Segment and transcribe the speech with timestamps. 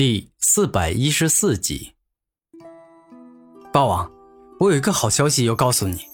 [0.00, 1.92] 第四百一十四集，
[3.70, 4.10] 霸王，
[4.58, 6.06] 我有一个好消息要告诉你。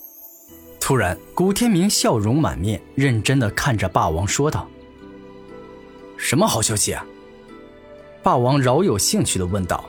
[0.80, 4.68] 突然，古天明笑容满面，认真的看着霸王说道
[6.18, 7.06] ：“什么好消息啊？”
[8.24, 9.88] 霸王饶有兴趣的问道：“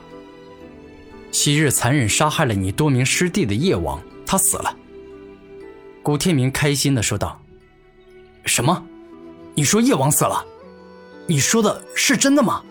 [1.32, 4.76] 昔日残忍杀害了你多名师弟的叶王，他死了。”
[6.04, 7.42] 古天明开心的说道
[8.46, 8.80] ：“什么？
[9.56, 10.46] 你说叶王死了？
[11.26, 12.62] 你说的是真的吗？”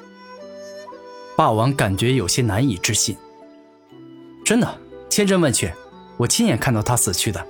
[1.38, 3.16] 霸王感觉有些难以置信。
[4.44, 5.72] 真的，千真万确，
[6.18, 7.48] 我亲眼看到他死去的。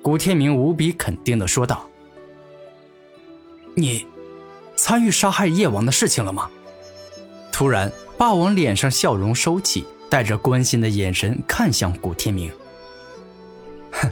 [0.00, 1.90] 古天明无比肯定的说道
[3.74, 4.06] ：“你
[4.76, 6.48] 参与杀害叶王的事情了吗？”
[7.50, 12.48] 突然，霸王脸上笑容收起，带着关心的眼神看向古天明。
[13.90, 14.08] 哼，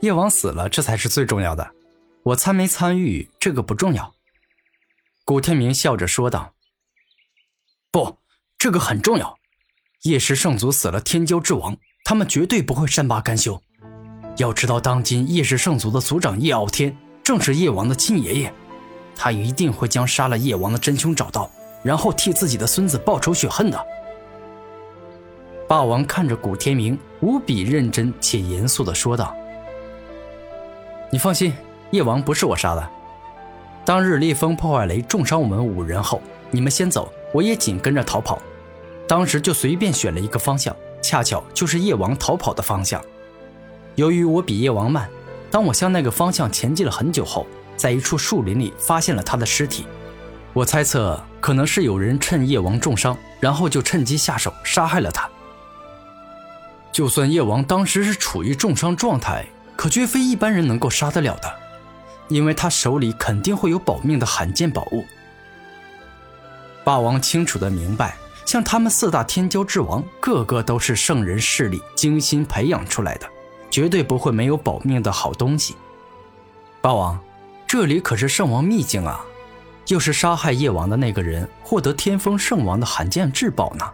[0.00, 1.70] 叶王死了，这才是最重要的。
[2.24, 4.12] 我参没参与，这个不重要。
[5.24, 6.52] 古天明笑着说道。
[7.92, 8.18] 不，
[8.56, 9.36] 这个很重要。
[10.02, 13.60] 叶氏圣族死了天骄之王，他们绝对不会善罢甘休。
[14.36, 18.52] 要知道，当今叶氏圣族的族长叶傲天正是叶王的亲爷爷，
[19.16, 21.50] 他一定会将杀了叶王的真凶找到，
[21.82, 23.86] 然后替自己的孙子报仇雪恨的。
[25.68, 29.34] 霸王看着古天明，无比认真且严肃地说道
[31.10, 31.52] ：“你放心，
[31.90, 32.90] 叶王不是我杀的。
[33.84, 38.40] 当日烈风破坏雷重伤我们五人后，你们先走。”我也紧跟着逃跑，
[39.06, 43.02] 当时就随便选了一个方向，恰巧就是叶王逃跑的方向。
[43.94, 45.08] 由于我比叶王慢，
[45.50, 49.86] 当我向那个方向前进了很久后，在一处树林里发现了他的尸体。
[50.52, 55.28] 我猜测可能是有人趁叶王重伤，然后就趁机下手杀害了他。
[56.92, 61.52] 就算叶王当时是处于重伤状态，可绝非一般人能够杀得了的，
[62.28, 65.04] 因为他手里肯定会有保命的罕见宝物。
[66.84, 73.28] 霸王清楚的明白，像他们四大天骄之王，个个都是圣人势力精心培养出来的，
[73.70, 75.76] 绝对不会没有保命的好东西。
[76.80, 77.20] 霸王，
[77.66, 79.24] 这里可是圣王秘境啊！
[79.86, 83.84] 又是杀害叶王的那个人获得天风圣王的罕见至宝呢。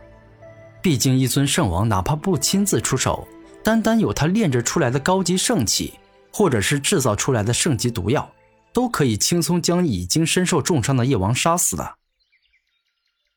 [0.82, 3.26] 毕竟一尊圣王，哪怕不亲自出手，
[3.64, 5.94] 单单有他炼制出来的高级圣器，
[6.32, 8.30] 或者是制造出来的圣级毒药，
[8.72, 11.94] 都可以轻松将已经身受重伤的叶王杀死的。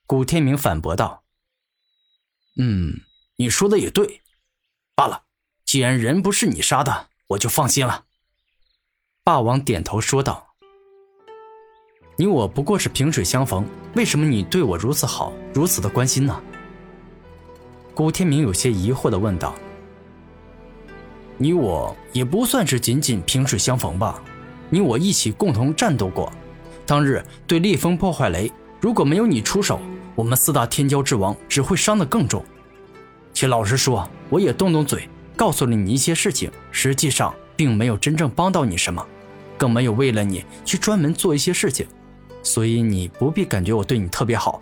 [0.09, 1.22] 古天明反驳道
[2.58, 3.02] ：“嗯，
[3.36, 4.24] 你说的也对。
[4.96, 5.25] 罢了，
[5.66, 8.06] 既然人不是你杀的，我就放心了。”
[9.24, 10.56] 霸王点头说道
[12.18, 16.41] ：“你我不过是萍水相逢，为什么你对我如此好，如此的关心呢？”
[17.94, 19.53] 古天明有些疑惑的问道
[21.38, 24.20] ：“你我也不算是仅仅萍水相逢吧？
[24.72, 26.34] 你我一起共同战斗过，
[26.84, 29.80] 当日对烈风破坏雷，如果没有你出手。”
[30.19, 32.44] 我们四大天骄之王只会伤得更重。
[33.34, 39.08] 且老实说，我也动动嘴，告诉了你一些事情，实际上并没有真正帮到你什么，
[39.58, 41.88] 更没有为了你去专门做一些事情，
[42.44, 44.62] 所以你不必感觉我对你特别好。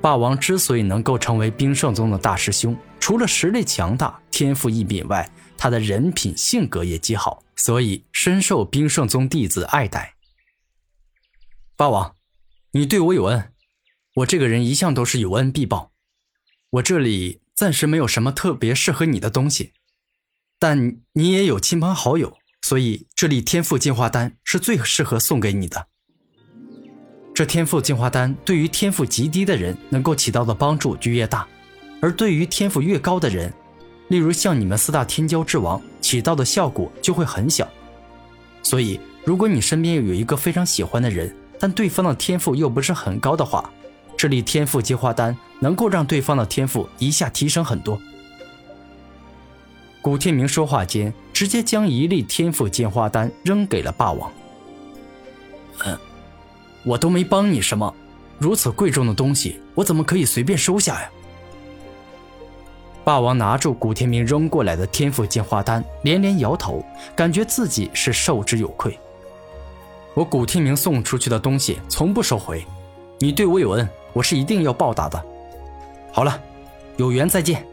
[0.00, 10.14] 霸王之所以能够成为冰圣宗的大师兄，除了实力强大、天赋异禀外，他的人品性格也极好，所以深受冰圣宗弟子爱戴。
[11.76, 12.14] 霸王。
[12.72, 13.52] 你对我有恩，
[14.14, 15.90] 我这个人一向都是有恩必报。
[16.70, 19.72] 我这里暂时没有什么特别适合你的东西，
[20.56, 25.88] 但你也有亲朋好友，所以这粒天赋进化丹是最适合送给你的。
[27.34, 31.48] 这天赋进化丹对于天赋极低的人能够起到的帮助就越大，
[32.00, 33.52] 而对于天赋越高的人，
[34.10, 37.68] 例如像你们四大天骄之王，起到的效果就会很小。
[38.62, 43.70] 所以，如果你身边有一个非常喜欢的人，但对方的天赋又不是很高的话，
[44.16, 48.00] 这粒天赋进化丹能够让对方的天赋一下提升很多。
[50.00, 54.32] 古天明说话间，直接将一粒天赋进化丹扔给了霸王。
[55.84, 55.98] 嗯，
[56.82, 57.94] 我都没帮你什么，
[58.38, 61.10] 如此贵重的东西，我怎么可以随便收下呀？
[63.04, 66.82] 霸王拿住古天明扔过来的天赋进化丹，连连摇头，
[67.14, 68.98] 感觉自己是受之有愧。
[70.14, 72.66] 我古天明送出去的东西从不收回，
[73.18, 75.24] 你对我有恩，我是一定要报答的。
[76.12, 76.40] 好了，
[76.96, 77.64] 有缘再见。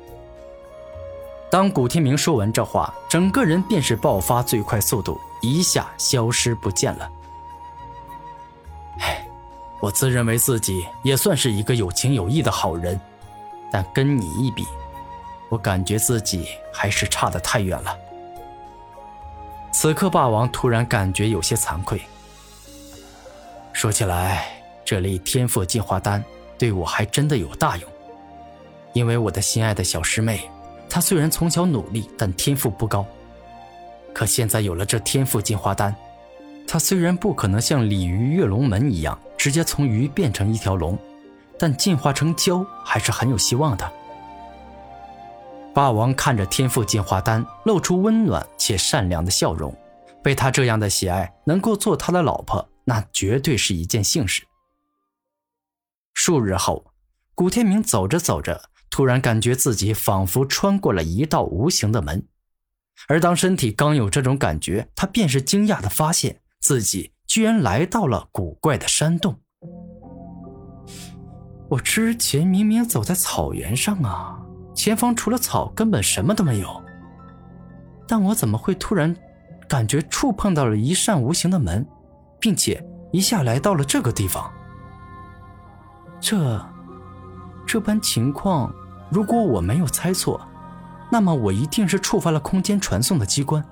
[1.49, 7.09] 当古天明说完这话，整个人便是爆发最快速度，一下消失不见了。
[8.99, 9.25] 唉，
[9.79, 12.99] 我自认为自己也算是一个有情有义的好人，
[13.71, 14.67] 但跟你一比，
[15.49, 17.97] 我感觉自己还是差得太远了。
[19.71, 21.99] 此刻，霸王突然感觉有些惭愧。
[23.77, 24.43] 说起来，
[24.83, 26.23] 这粒天赋进化丹
[26.57, 27.87] 对我还真的有大用。
[28.93, 30.49] 因为我的心爱的小师妹，
[30.89, 33.05] 她虽然从小努力，但天赋不高。
[34.15, 35.95] 可现在有了这天赋进化丹，
[36.67, 40.97] 她虽然不可能像鲤鱼跃龙门一样直接从鱼变成一条龙，
[41.59, 43.87] 但进化成蛟还是很有希望的。
[45.75, 49.71] 霸王看着天赋进化丹，露出温暖且善良的笑容。
[50.23, 54.43] 被他这样的喜爱，能够做他的老婆，那绝对是一件幸事。
[56.13, 56.93] 数日后，
[57.35, 62.25] 古天明走着走着，突然感觉自己仿佛穿过了一道无形的门。
[63.09, 69.39] 而当身体刚有这种感觉，他便是惊讶的发现自己居然来到了古怪的山洞。
[71.69, 74.39] 我之前明明走在草原上啊！
[74.73, 76.81] 前方除了草，根本什么都没有。
[78.07, 79.13] 但我怎么会突然
[79.67, 81.85] 感觉触碰到了一扇无形的门，
[82.39, 84.51] 并且一下来到了这个地方？
[86.19, 86.65] 这
[87.65, 88.73] 这般情况，
[89.09, 90.39] 如果我没有猜错，
[91.09, 93.63] 那么我一定是触发了空间传送的机关，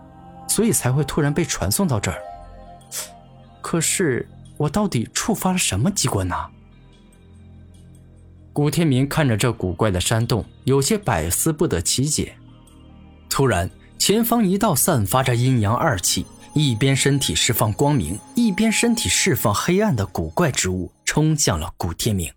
[0.47, 2.17] 所以才会突然被传送到这儿。
[3.61, 4.27] 可是
[4.57, 6.35] 我到底触发了什么机关呢？
[8.53, 12.37] 古天明看着这古怪的山洞，有些百思不得其解。
[13.27, 16.25] 突然，前方一道散发着阴阳二气，
[16.57, 22.31] 一边身体释放光明，一边身体释放黑暗的古怪之物冲向了古天明。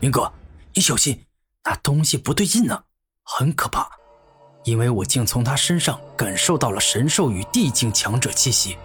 [0.00, 0.32] 明哥，
[0.72, 1.20] 你小心，
[1.64, 2.84] 那东西不对劲呢，
[3.24, 3.86] 很可怕。
[4.64, 8.78] 因为我竟从他身上感受到了神兽与地境强者气息。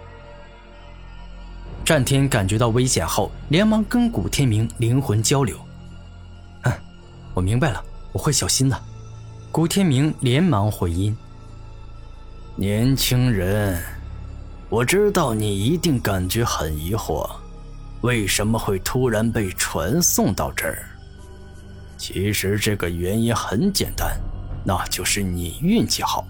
[1.82, 5.58] 战天感觉到危险后，连忙跟古天明灵魂交流。
[6.64, 6.72] 嗯
[7.32, 8.78] 我明白了，我会小心的。
[9.50, 11.16] 古天明连忙回音
[12.54, 13.82] ：“年轻人，
[14.74, 17.30] 我知道你一定感觉很疑惑，
[18.00, 20.78] 为什么会突然被传送到这儿？
[21.96, 24.18] 其实这个原因很简单，
[24.64, 26.26] 那就是你运气好。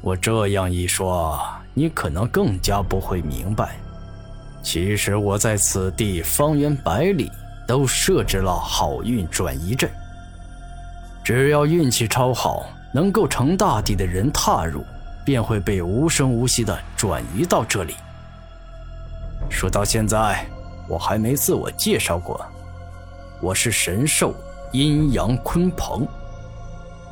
[0.00, 1.38] 我这样一说，
[1.74, 3.76] 你可能更加不会明白。
[4.62, 7.30] 其实我在此地方圆百里
[7.68, 9.90] 都设置了好运转移阵。”
[11.22, 12.64] 只要运气超好，
[12.94, 14.82] 能够成大地的人踏入，
[15.24, 17.94] 便会被无声无息地转移到这里。
[19.50, 20.46] 说到现在，
[20.88, 22.44] 我还没自我介绍过，
[23.40, 24.34] 我是神兽
[24.72, 26.06] 阴阳鲲鹏，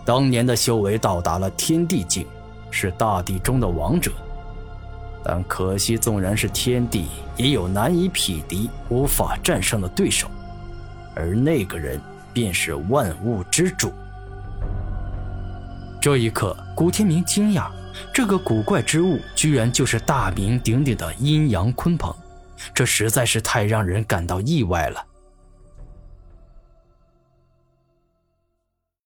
[0.04, 2.26] 当年的修为到达了天地境，
[2.70, 4.10] 是大地中的王者。
[5.24, 7.06] 但可惜，纵然是天地，
[7.36, 10.28] 也有难以匹敌、无法战胜的对手，
[11.14, 12.00] 而那个人
[12.32, 13.92] 便是万物之主。
[16.00, 17.70] 这一刻，古天明惊讶，
[18.12, 22.14] 这个古怪之物居然就是大名鼎鼎的阴阳鲲鹏，
[22.74, 25.04] 这实在是太让人感到意外了。